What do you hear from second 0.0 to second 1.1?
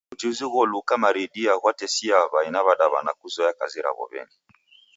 W'ujuzi gholuka